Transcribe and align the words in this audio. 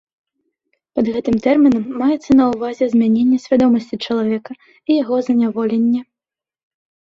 Пад 0.99 1.09
гэтым 1.17 1.35
тэрмінам 1.47 1.83
маецца 2.01 2.31
на 2.39 2.47
ўвазе 2.53 2.85
змяненне 2.93 3.37
свядомасці 3.45 4.01
чалавека 4.07 4.51
і 4.65 4.91
яго 5.03 5.15
заняволенне. 5.29 6.01